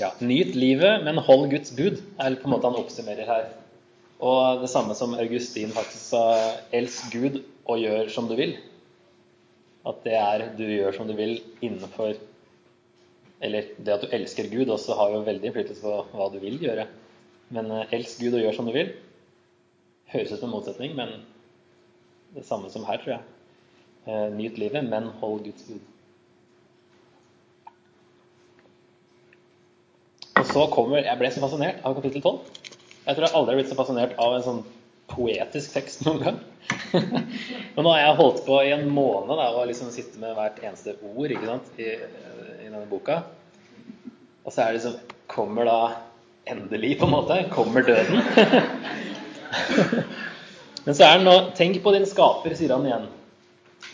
[0.00, 3.52] ja, Nyt livet, men hold Guds bud, er på en måte han oppsummerer her.
[4.22, 6.22] Og det samme som Augustin faktisk sa,
[6.74, 8.54] elsk Gud og gjør som du vil.
[9.88, 12.14] At det er du gjør som du vil innenfor
[13.42, 16.60] Eller det at du elsker Gud også har jo veldig innflytelse på hva du vil
[16.62, 16.84] gjøre.
[17.50, 18.92] Men eh, elsk Gud og gjør som du vil.
[20.12, 21.16] Høres ut som en motsetning, men
[22.36, 23.24] det samme som her, tror jeg.
[24.06, 25.82] Eh, nyt livet, men hold Guds bud.
[30.38, 32.61] Og så kommer Jeg ble så fascinert av kapittel 12.
[33.02, 34.62] Jeg tror jeg aldri har blitt så fascinert av en sånn
[35.12, 36.38] poetisk tekst noen gang.
[37.76, 40.60] og nå har jeg holdt på i en måned da, og liksom sitte med hvert
[40.62, 41.90] eneste ord ikke sant, i,
[42.62, 43.22] i denne boka.
[44.44, 45.00] Og så er det liksom
[45.32, 45.76] Kommer da
[46.52, 47.36] endelig, på en måte?
[47.54, 48.18] Kommer døden?
[50.84, 53.06] Men så er det nå Tenk på din skaper, sier han igjen.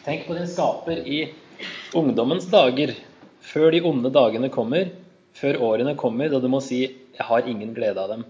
[0.03, 1.21] Tenk på din skaper i
[1.97, 2.97] ungdommens dager,
[3.45, 4.91] før de onde dagene kommer
[5.39, 8.25] før årene kommer da du må si 'jeg har ingen glede av dem'.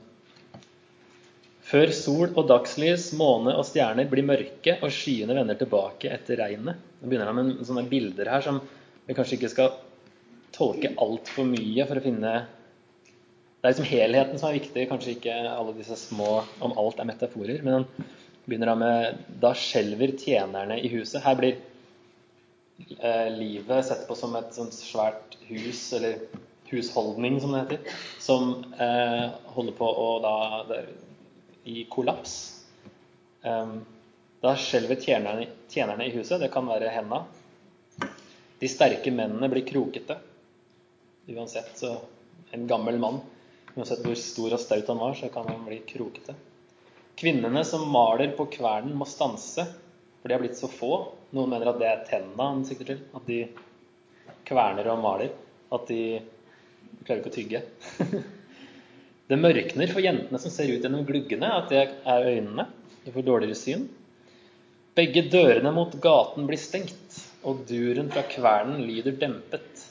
[1.69, 6.79] Før sol og dagslys, måne og stjerner blir mørke, og skyene vender tilbake etter regnet.
[7.01, 8.63] Nå begynner han med sånne bilder her som
[9.09, 9.75] vi kanskje ikke skal
[10.57, 12.33] tolke altfor mye for å finne
[13.59, 17.09] Det er liksom helheten som er viktig, kanskje ikke alle disse små om alt er
[17.11, 17.61] metaforer.
[17.67, 17.87] Men han
[18.47, 21.21] begynner da med Da skjelver tjenerne i huset.
[21.25, 21.59] Her blir
[22.97, 26.23] eh, livet sett på som et sånt svært hus, eller
[26.71, 29.27] husholdning, som det heter, som eh,
[29.57, 30.35] holder på å da
[31.69, 32.35] i kollaps.
[33.43, 33.85] Um,
[34.41, 36.41] da skjelver tjenerne, tjenerne, i huset.
[36.41, 37.25] Det kan være henda.
[38.59, 40.19] De sterke mennene blir krokete.
[41.29, 41.97] Uansett så
[42.57, 43.21] en gammel mann,
[43.75, 46.35] uansett hvor stor og staut han var, så kan han bli krokete.
[47.19, 49.67] Kvinnene som maler på kvernen, må stanse,
[50.21, 50.93] for de har blitt så få.
[51.35, 53.05] Noen mener at det er tenna han sikter til.
[53.13, 53.43] At de
[54.49, 55.35] kverner og maler.
[55.75, 56.03] At de
[57.05, 57.65] klarer ikke å tygge.
[59.29, 62.65] Det mørkner for jentene som ser ut gjennom gluggene, at det er øynene.
[63.05, 63.89] De får dårligere syn.
[64.97, 69.85] Begge dørene mot gaten blir stengt, og duren fra kvernen lyder dempet.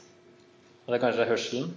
[0.84, 1.70] Og det er kanskje hørselen.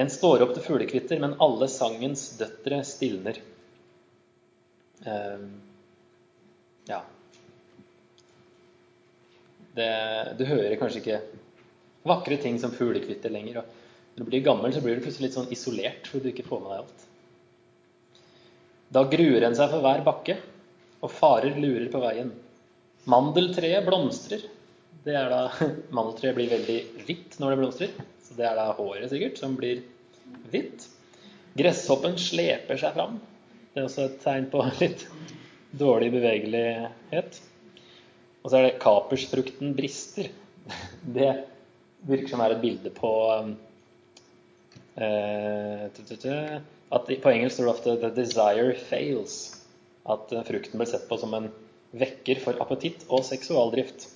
[0.00, 3.42] En står opp til fuglekvitter, men alle sangens døtre stilner.
[5.00, 5.42] Uh,
[6.88, 7.00] ja
[9.74, 9.92] det,
[10.38, 11.20] Du hører kanskje ikke
[12.04, 13.62] vakre ting som fuglekvitter lenger.
[13.62, 13.79] og
[14.20, 16.58] når du blir gammel, så blir du plutselig litt sånn isolert fordi du ikke får
[16.60, 17.04] med deg alt.
[18.92, 20.34] Da gruer en seg for hver bakke,
[21.00, 22.34] og farer lurer på veien.
[23.08, 24.42] Mandeltreet blomstrer.
[25.06, 25.46] Det er da,
[25.96, 27.94] Mandeltreet blir veldig hvitt når det blomstrer,
[28.26, 29.80] så det er da håret sikkert som blir
[30.52, 30.84] hvitt.
[31.56, 33.16] Gresshoppen sleper seg fram.
[33.72, 35.06] Det er også et tegn på litt
[35.80, 37.40] dårlig bevegelighet.
[38.44, 40.28] Og så er det kapersfrukten brister.
[41.16, 41.32] Det
[42.04, 43.56] virker som er et bilde på um,
[46.90, 49.56] at På engelsk står det ofte 'the desire fails'.
[50.06, 51.50] At eh, frukten blir sett på som en
[51.92, 54.08] vekker for appetitt og seksualdrift.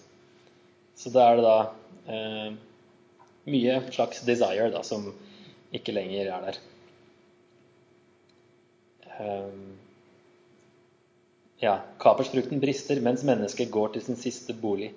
[0.96, 1.58] Så da er det da
[2.08, 2.50] eh,
[3.50, 5.12] mye slags desire da, som
[5.74, 6.58] ikke lenger er der.
[9.14, 9.76] Um,
[11.62, 14.92] ja, kapersfrukten brister mens mennesket går til sin siste bolig.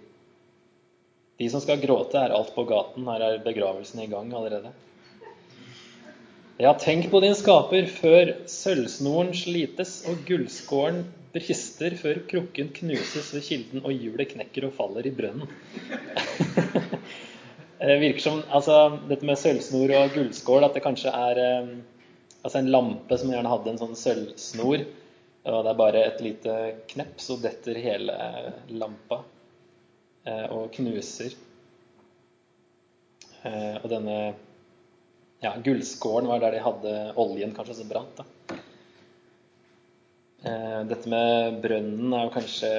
[1.37, 3.05] De som skal gråte, er alt på gaten.
[3.05, 4.71] Her er begravelsen i gang allerede.
[6.57, 11.03] Ja, tenk på din skaper før sølvsnoren slites og gullskåren
[11.35, 15.51] brister, før krukken knuses ved kilden og hjulet knekker og faller i brønnen.
[17.77, 21.69] det virker som altså, dette med sølvsnor og gullskål, at det kanskje er eh,
[22.41, 24.87] altså en lampe som gjerne hadde en sånn sølvsnor,
[25.45, 26.57] og det er bare et lite
[26.89, 28.17] knepp, så detter hele
[28.73, 29.21] lampa
[30.25, 31.37] eh, og knuser.
[33.45, 34.19] Eh, og denne
[35.43, 38.17] ja, gullskåren var der de hadde oljen kanskje som brant.
[38.17, 38.57] da.
[40.47, 42.69] Eh, dette med brønnen er jo kanskje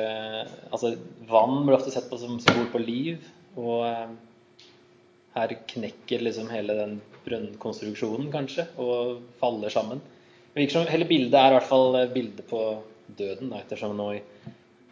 [0.70, 0.92] Altså,
[1.26, 3.24] vann blir ofte sett på som symbol på liv.
[3.58, 4.14] Og eh,
[5.34, 10.00] her knekker liksom hele den brønnkonstruksjonen, kanskje, og faller sammen.
[10.56, 12.62] Hele bildet er i hvert fall bildet på
[13.18, 14.22] døden, da, ettersom nå i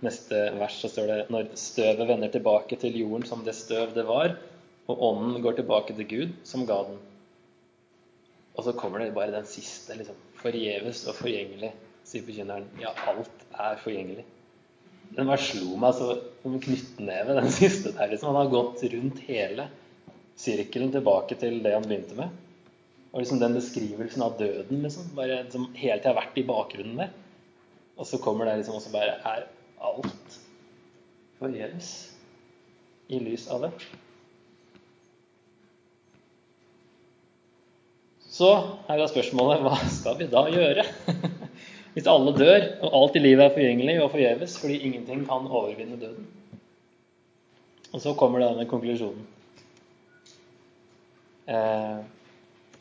[0.05, 4.05] neste vers så står det når støvet vender tilbake til jorden som det støv det
[4.07, 4.37] var,
[4.87, 7.01] og ånden går tilbake til Gud, som ga den.
[8.57, 9.97] Og så kommer det bare den siste.
[9.99, 11.73] liksom, Forgjeves og forgjengelig,
[12.07, 12.69] sier forkynneren.
[12.81, 14.25] Ja, alt er forgjengelig.
[15.17, 18.11] Den bare slo meg så som knyttneve, den siste der.
[18.13, 18.33] liksom.
[18.33, 19.69] Han har gått rundt hele
[20.37, 22.43] sirkelen tilbake til det han begynte med.
[23.13, 26.99] Og liksom den beskrivelsen av døden liksom, bare som hele tida har vært i bakgrunnen
[27.01, 27.15] der.
[27.97, 29.47] Og så kommer det liksom, også bare er
[29.85, 30.41] alt
[31.39, 31.93] forgjeves
[33.13, 33.73] i lys av det.
[38.37, 38.49] Så
[38.89, 40.85] her er spørsmålet hva skal vi da gjøre?
[41.95, 45.97] Hvis alle dør, og alt i livet er forgjengelig og forgjeves fordi ingenting kan overvinne
[45.97, 46.27] døden.
[47.95, 49.23] Og så kommer denne konklusjonen.
[51.49, 52.03] Eh,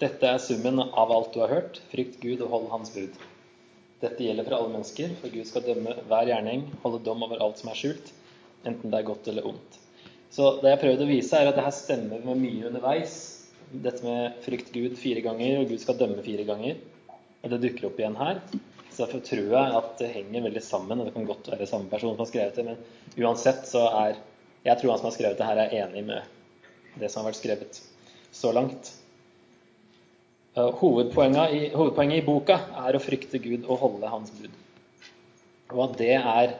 [0.02, 1.80] dette er summen av alt du har hørt.
[1.94, 3.16] Frykt Gud og hold Hans bud.
[4.04, 7.62] Dette gjelder for alle mennesker, for Gud skal dømme hver gjerning, holde dom over alt
[7.62, 8.12] som er skjult,
[8.68, 9.80] enten det er godt eller ondt.
[10.36, 13.16] Så det jeg prøvde å vise, er at det her stemmer med mye underveis
[13.84, 16.80] dette med frykt Gud fire ganger, og Gud skal dømme fire ganger.
[17.44, 18.42] Og det dukker opp igjen her.
[18.90, 21.00] Så derfor tror jeg at det henger veldig sammen.
[21.00, 24.22] og Det kan godt være samme person som har skrevet det, men uansett så er
[24.66, 26.24] Jeg tror han som har skrevet det her, er enig med
[26.98, 27.82] det som har vært skrevet
[28.34, 28.88] så langt.
[30.56, 32.58] Hovedpoenget i, hovedpoenget i boka
[32.88, 34.56] er å frykte Gud og holde Hans bud.
[35.76, 36.56] Og at det er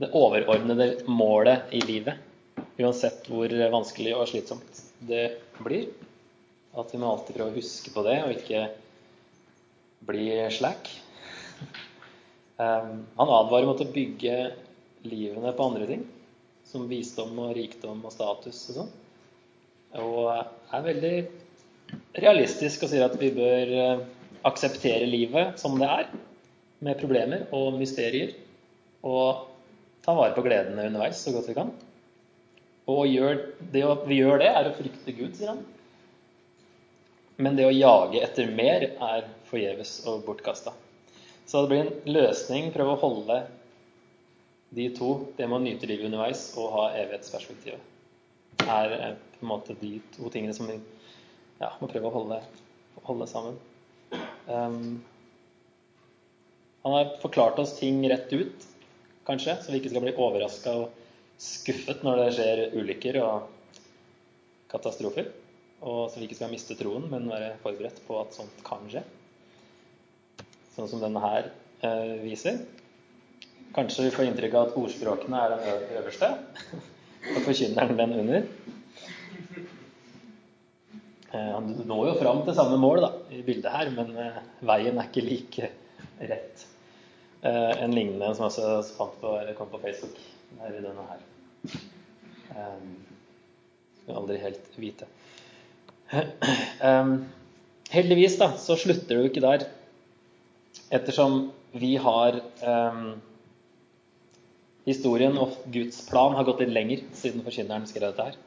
[0.00, 2.20] det overordnede målet i livet.
[2.78, 5.26] Uansett hvor vanskelig og slitsomt det
[5.58, 5.88] blir.
[6.78, 8.64] At vi må alltid prøve å huske på det, og ikke
[10.06, 10.90] bli slack.
[12.60, 14.36] Um, han advarer mot å bygge
[15.08, 16.04] livene på andre ting,
[16.68, 18.90] som visdom og rikdom og status og sånn.
[20.00, 21.14] Og er veldig
[22.22, 24.02] realistisk og sier at vi bør eh,
[24.46, 26.10] akseptere livet som det er,
[26.80, 28.30] med problemer og mysterier,
[29.04, 29.48] og
[30.04, 31.74] ta vare på gledene underveis så godt vi kan.
[32.88, 33.42] Og gjør,
[33.74, 35.64] det vi gjør det, er å frykte Gud, sier han.
[37.40, 40.74] Men det å jage etter mer er forgjeves og bortkasta.
[41.48, 43.38] Så det blir en løsning, prøve å holde
[44.76, 47.80] de to, det med å nyte livet underveis og ha evighetsperspektivet,
[48.62, 52.38] er eh, på en måte de to tingene som vi ja, må prøve å holde,
[53.08, 53.56] holde sammen.
[54.46, 55.00] Um,
[56.84, 58.68] han har forklart oss ting rett ut,
[59.26, 63.48] kanskje, så vi ikke skal bli overraska og skuffet når det skjer ulykker og
[64.70, 65.32] katastrofer.
[65.80, 69.04] Og så vi ikke skal miste troen, men være forberedt på at sånt kan skje
[70.80, 71.50] sånn som denne her
[71.84, 72.62] eh, viser.
[73.76, 76.30] Kanskje vi får inntrykk av at ordspråkene er den øverste,
[77.34, 78.48] og forkynneren den under.
[81.30, 84.98] Eh, han når jo fram til samme mål da, i bildet her, men eh, veien
[84.98, 85.70] er ikke like
[86.32, 86.66] rett.
[87.40, 90.18] Eh, en lignende som jeg også på, kom på Facebook,
[90.60, 91.24] er denne her.
[92.56, 92.84] Eh,
[94.00, 95.06] skal aldri helt vite.
[96.10, 97.10] Eh,
[97.90, 99.66] heldigvis da, så slutter det jo ikke der
[100.90, 103.20] ettersom vi har um,
[104.88, 108.38] Historien og Guds plan har gått litt lenger siden forkynneren skrev dette her.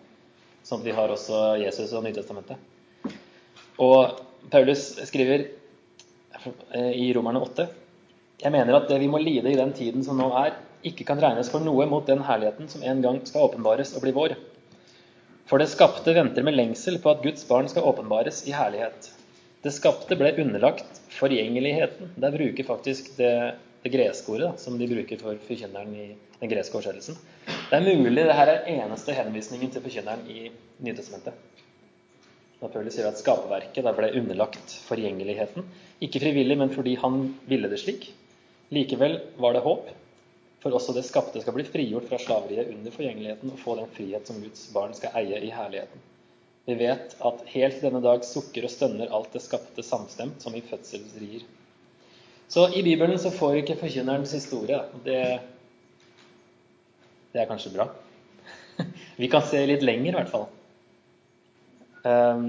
[0.65, 2.57] Sånn at vi har også Jesus og Nytestamentet.
[3.83, 4.17] Og
[4.51, 5.45] Paulus skriver
[6.73, 7.67] eh, i Romerne 8
[8.43, 11.21] Jeg mener at det vi må lide i den tiden som nå er, ikke kan
[11.21, 14.35] regnes for noe mot den herligheten som en gang skal åpenbares og bli vår.
[15.49, 19.09] For det skapte venter med lengsel på at Guds barn skal åpenbares i herlighet.
[19.63, 22.13] Det skapte ble underlagt forgjengeligheten.
[22.19, 23.31] Der bruker faktisk det,
[23.83, 26.05] det greske ordet som de bruker for forkynneren i
[26.39, 27.17] den greske oversettelsen.
[27.69, 30.45] Det er mulig det her er eneste henvisningen til forkynneren i
[30.83, 31.35] Nytestamentet.
[32.63, 35.67] Da Paulus sier at skaperverket ble underlagt forgjengeligheten.
[36.03, 38.07] Ikke frivillig, men fordi han ville det slik.
[38.71, 39.91] Likevel var det håp,
[40.63, 44.29] for også det skapte skal bli frigjort fra slaveriet under forgjengeligheten og få den frihet
[44.29, 46.05] som Guds barn skal eie i herligheten.
[46.63, 50.63] Vi vet at helt denne dag sukker og stønner alt det skapte samstemt, som i
[50.63, 51.43] fødselsrier.
[52.47, 54.79] Så i Bibelen så får ikke forkynnerens historie.
[55.03, 55.19] Det,
[57.33, 57.89] det er kanskje bra.
[59.21, 60.47] Vi kan se litt lenger, i hvert fall.
[62.07, 62.47] Um,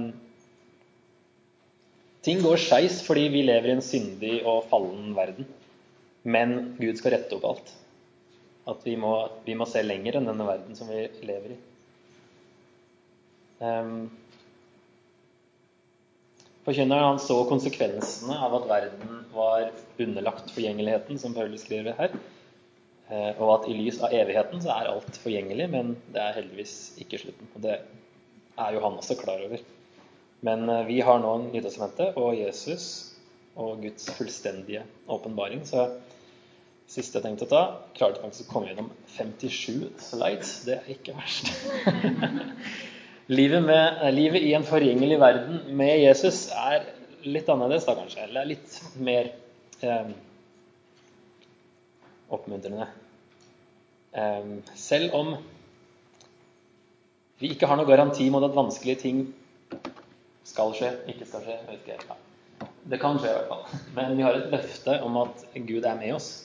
[2.27, 5.47] ting går skeis fordi vi lever i en syndig og fallen verden.
[6.27, 7.75] Men Gud skal rette opp alt.
[8.71, 11.63] At vi må, vi må se lenger enn denne verden som vi lever i.
[13.65, 14.11] Um,
[16.65, 19.67] Forkynneren han så konsekvensene av at verden var
[20.01, 22.15] underlagt forgjengeligheten, som Paulus skriver her.
[23.13, 26.95] Eh, og at i lys av evigheten så er alt forgjengelig, men det er heldigvis
[27.05, 27.51] ikke slutten.
[27.53, 29.61] Og det er jo han også klar over.
[30.49, 32.87] Men eh, vi har nå en Nytestamentet og Jesus
[33.61, 35.67] og Guds fullstendige åpenbaring.
[35.69, 35.85] Så
[36.95, 37.63] siste jeg tenkte å ta,
[37.97, 40.53] klarte faktisk å komme gjennom 57 slides.
[40.67, 41.51] Det er ikke verst.
[43.27, 46.83] Livet, med, livet, i en forgjengelig verden med Jesus er
[47.25, 48.27] litt annerledes, da kanskje.
[48.27, 49.31] Eller litt mer
[49.81, 50.11] eh,
[52.29, 52.91] oppmuntrende.
[54.13, 55.33] Eh, selv om
[57.41, 59.25] vi ikke har noe garanti mot at vanskelige ting
[60.45, 61.59] skal skje, ikke skal skje.
[61.79, 61.97] ikke.
[62.05, 62.69] Ja.
[62.93, 63.81] Det kan skje i hvert fall.
[63.97, 66.44] Men vi har et løfte om at Gud er med oss.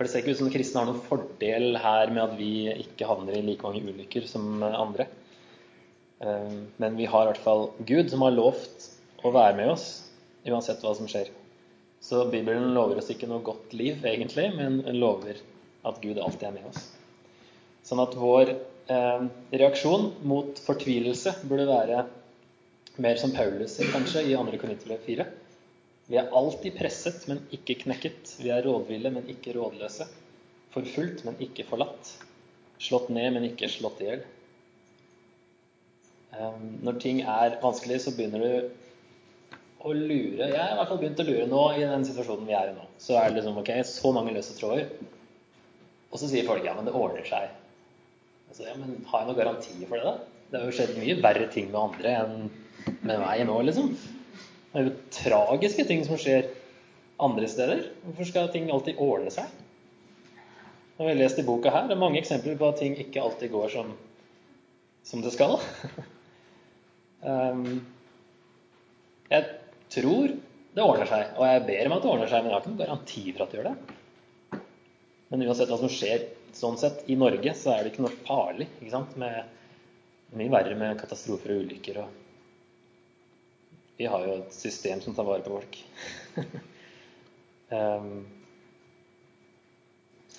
[0.00, 3.04] For det ser ikke ut som kristne har noen fordel her med at vi ikke
[3.04, 5.04] havner i like mange ulykker som andre.
[6.24, 8.86] Eh, men vi har i hvert fall Gud som har lovt
[9.20, 9.84] å være med oss
[10.48, 11.28] uansett hva som skjer.
[12.00, 15.36] Så Bibelen lover oss ikke noe godt liv, egentlig, men lover
[15.84, 16.86] at Gud alltid er med oss.
[17.84, 22.06] Sånn at vår eh, reaksjon mot fortvilelse burde være
[23.04, 24.48] mer som Paulus kanskje i 2.
[24.64, 25.28] Korinterbrev 4.
[26.10, 28.34] Vi er alltid presset, men ikke knekket.
[28.42, 30.08] Vi er rådville, men ikke rådløse.
[30.74, 32.10] Forfulgt, men ikke forlatt.
[32.82, 34.24] Slått ned, men ikke slått i hjel.
[36.34, 40.50] Ehm, når ting er vanskelig, så begynner du å lure.
[40.50, 42.76] Jeg har i hvert fall begynt å lure nå i den situasjonen vi er i
[42.76, 42.90] nå.
[43.00, 44.90] Så er det liksom ok, så mange løse tråder.
[46.10, 47.54] Og så sier folk ja, men det ordner seg.
[48.50, 50.46] Altså, ja, men har jeg noen garantier for det, da?
[50.50, 52.48] Det har jo skjedd mye verre ting med andre enn
[53.06, 53.92] med meg nå, liksom.
[54.70, 56.46] Det er jo tragiske ting som skjer
[57.20, 57.82] andre steder.
[58.04, 59.50] Hvorfor skal ting alltid ordne seg?
[61.00, 63.50] Vi har lest i boka her, det er mange eksempler på at ting ikke alltid
[63.54, 63.94] går som,
[65.06, 65.58] som det skal.
[67.20, 67.82] Um,
[69.28, 69.44] jeg
[69.92, 70.30] tror
[70.72, 71.34] det ordner seg.
[71.36, 73.44] Og jeg ber om at det ordner seg, men jeg har ikke noen garanti for
[73.44, 74.62] at det gjør det.
[75.28, 76.24] Men uansett hva som skjer
[76.56, 78.70] sånn sett i Norge, så er det ikke noe farlig.
[78.78, 79.12] ikke sant?
[79.20, 79.52] Med,
[80.32, 82.00] mye verre med katastrofer og ulykker.
[82.06, 82.19] og
[84.00, 85.74] Vi har jo et system som tar vare på folk.
[87.68, 88.22] um,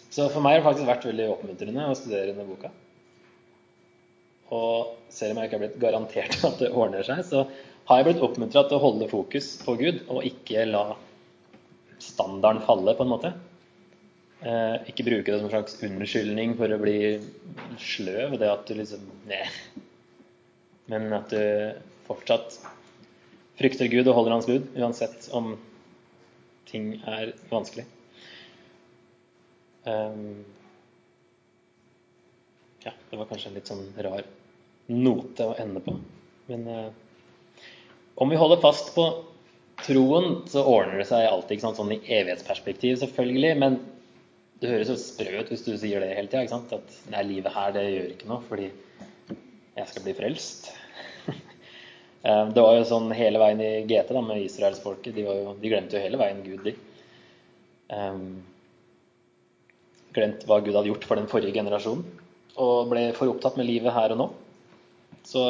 [0.09, 2.71] så for meg har det faktisk vært veldig oppmuntrende å studere denne boka.
[4.51, 7.45] Og selv om jeg ikke har blitt garantert at det ordner seg, så
[7.91, 10.83] har jeg blitt oppmuntra til å holde fokus på Gud og ikke la
[12.01, 13.33] standarden falle, på en måte.
[14.41, 16.97] Eh, ikke bruke det som en slags unnskyldning for å bli
[17.77, 18.39] sløv.
[18.41, 19.45] Det at du liksom Nei.
[20.89, 21.77] Men at du
[22.09, 22.57] fortsatt
[23.61, 25.53] frykter Gud og holder Hans bud, uansett om
[26.71, 27.85] ting er vanskelig.
[29.85, 30.43] Um,
[32.85, 34.25] ja, det var kanskje en litt sånn rar
[34.91, 35.95] note å ende på.
[36.49, 36.89] Men uh,
[38.21, 39.07] om vi holder fast på
[39.85, 41.79] troen, så ordner det seg alltid ikke sant?
[41.81, 43.55] sånn i evighetsperspektiv, selvfølgelig.
[43.61, 43.79] Men
[44.61, 46.61] det høres jo sprø ut hvis du sier det hele tida.
[46.77, 48.69] At nei, livet her, det gjør ikke noe fordi
[49.77, 50.71] jeg skal bli frelst.
[52.23, 55.17] Um, det var jo sånn hele veien i GT da, med israelsfolket.
[55.17, 55.25] De,
[55.61, 56.75] de glemte jo hele veien Gud, de.
[57.91, 58.41] Um,
[60.15, 62.03] glemt hva Gud hadde gjort for den forrige generasjonen,
[62.61, 64.27] og ble for opptatt med livet her og nå.
[65.27, 65.45] Så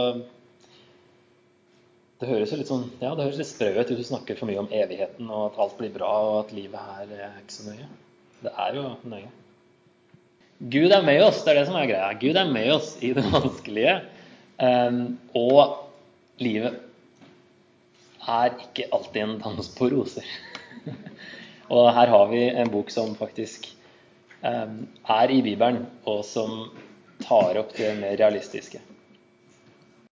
[2.21, 4.45] det høres jo litt sånn, ja, det høres litt sprø ut hvis du snakker for
[4.45, 7.69] mye om evigheten og at alt blir bra og at livet her er ikke så
[7.71, 7.87] nøye.
[8.41, 9.29] Det er jo nøye.
[10.61, 12.11] Gud er med oss, det er det som er greia.
[12.21, 13.95] Gud er med oss i det vanskelige.
[14.61, 14.99] Um,
[15.33, 15.79] og
[16.41, 16.79] livet
[18.29, 20.27] er ikke alltid en dans på roser.
[21.73, 23.69] og her har vi en bok som faktisk
[24.41, 26.69] er i Bibelen, og som
[27.21, 28.81] tar opp det mer realistiske.